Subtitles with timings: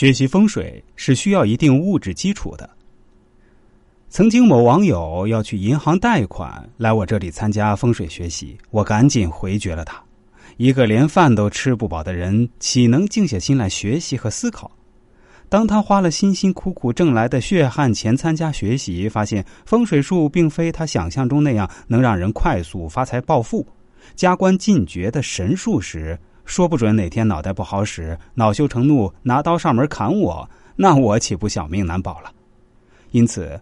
[0.00, 2.70] 学习风水是需要一定物质基础的。
[4.08, 10.02] 曾经某网友要去银行贷款，来我这里参加风水学习，我赶紧回绝了他。
[10.56, 14.70] 一个连饭都吃不饱的人，岂能静下心来学习和思考？
[15.50, 23.66] 当他花了辛辛苦苦挣来的血汗钱参加学习，发现风水术并非他想象中那样能让人快速发财暴富、
[24.16, 26.18] 加官进爵的神术时，
[26.50, 32.32] 说不准哪天脑袋不好使，恼羞成怒拿刀上门砍我，那我岂不小命难保了？
[33.12, 33.58] 因此。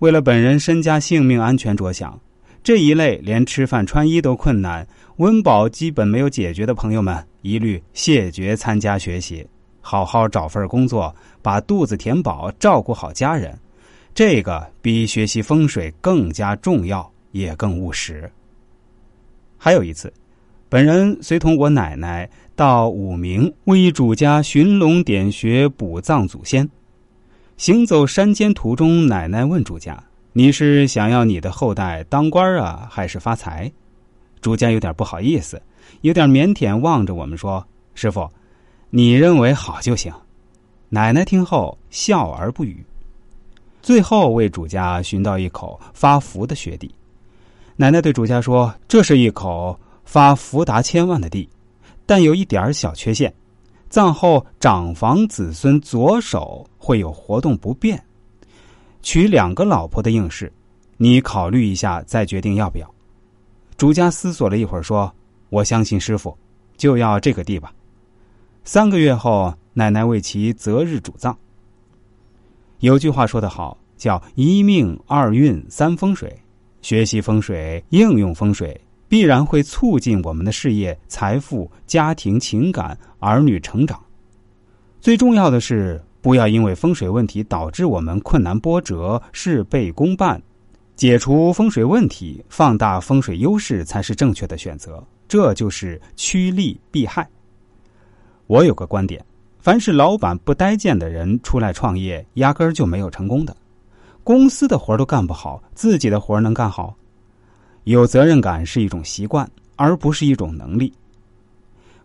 [0.00, 2.20] 为了本人身家性命安全着想，
[2.62, 4.86] 这一类连吃饭穿衣都困难、
[5.16, 9.48] 温饱基本没有解决的朋友们，一律谢绝参加学习，
[9.80, 13.58] 好好找份工作，把肚子填饱，照顾好家人。
[14.14, 18.30] 这个比学习风水更加重要，也更务实。
[19.56, 20.12] 还有一次，
[20.68, 26.68] 本人随同我奶奶到武鸣为主家寻龙点穴、补葬祖先。
[27.56, 30.02] 行走山间途中，奶奶问主家
[30.34, 33.70] ：“你是想要你的后代当官啊，还是发财？”
[34.42, 35.62] 主家有点不好意思，
[36.00, 38.28] 有点腼腆，望着我们说：“师傅，
[38.90, 40.12] 你认为好就行。”
[40.90, 42.84] 奶奶听后笑而不语。
[43.82, 46.92] 最后为主家寻到一口发福的穴地，
[47.76, 51.46] 奶奶对主家说：“这是一口发福达千万的地，
[52.06, 53.30] 但有一点小缺陷。”
[53.88, 58.02] 葬后长房子孙左手会有活动不便，
[59.00, 60.52] 娶两个老婆的应试，
[60.96, 62.94] 你考虑一下再决定要不要。
[63.76, 65.10] 主家思索了一会儿，说
[65.50, 66.36] ：“我相信师傅，
[66.76, 67.72] 就要这个地吧。”
[68.64, 71.36] 三个月后，奶奶为其择日主葬。
[72.80, 76.36] 有句话说得好，叫“一命二运三风水”，
[76.82, 78.78] 学习风水，应用风水。
[79.08, 84.00] 必然会促进我们的事业、财富、家庭、情感、儿女成长。
[85.00, 90.40] 最重要的是，不要因为风水问题导致我们困难波折、事倍功半。
[90.96, 95.02] 解除风水问题，放大风水优势，才是正确的选择。
[95.28, 97.28] 这就是趋利避害。
[98.46, 99.24] 我有个观点：
[99.58, 103.54] 凡是老板不待见的人出来创业，压根儿就没有成功的。
[104.24, 106.96] 公司的活都干不好，自己的活能干好？
[107.86, 110.92] 有责任感是一种习惯，而不是一种能力。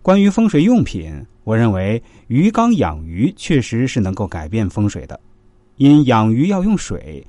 [0.03, 1.11] 关于风水用品，
[1.43, 5.19] 我认为鱼缸养鱼确实是能够改变风水的。
[5.77, 7.25] 因养鱼要用水，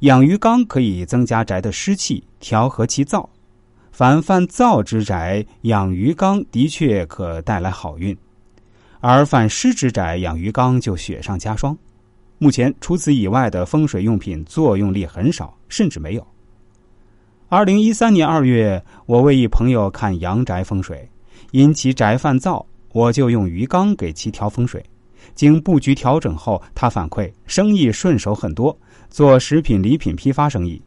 [0.00, 3.24] 养鱼缸可以增加宅的湿气，调和其燥。
[3.92, 8.12] 凡犯燥之宅，养鱼缸的确可带来好运；
[8.98, 11.78] 而犯湿之宅，养鱼缸就雪上加霜。
[12.38, 16.26] 目前除此以外的风水用品作用力很少，甚至没有。
[17.54, 21.08] 二零一三年二月，我为一朋友看阳宅风水，
[21.52, 22.60] 因其宅犯燥，
[22.90, 24.84] 我就用鱼缸给其调风水。
[25.36, 28.76] 经布局调整后，他反馈生意顺手很多，
[29.08, 30.82] 做食品礼品批发生意。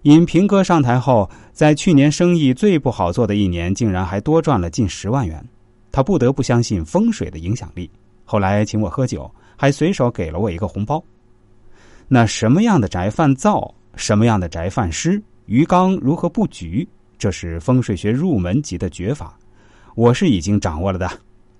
[0.00, 5.46] 因平哥上台后，在去年生意最不好做的一年，竟然还多赚了近十万元。
[5.92, 7.90] 他不得不相信风水的影响力。
[8.24, 11.04] 后来请我喝酒，还随手给了我一个红包。
[12.08, 13.70] 那什么样的宅犯燥？
[13.96, 15.22] 什么样的宅犯湿？
[15.46, 16.86] 鱼缸如何布局？
[17.16, 19.38] 这是风水学入门级的绝法，
[19.94, 21.08] 我是已经掌握了的，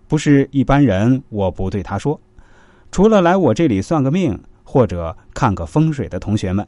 [0.08, 2.20] 不是一般人我不对他说。
[2.90, 6.66] 除了来我这里算个命或者看个风水的同学们。